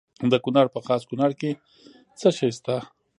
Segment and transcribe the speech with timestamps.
[0.31, 1.51] د کونړ په خاص کونړ کې
[2.19, 2.75] څه شی شته؟